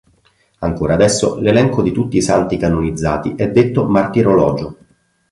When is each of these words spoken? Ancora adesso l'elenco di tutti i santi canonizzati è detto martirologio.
Ancora 0.61 0.95
adesso 0.95 1.39
l'elenco 1.39 1.83
di 1.83 1.91
tutti 1.91 2.17
i 2.17 2.23
santi 2.23 2.57
canonizzati 2.57 3.35
è 3.35 3.51
detto 3.51 3.85
martirologio. 3.87 4.77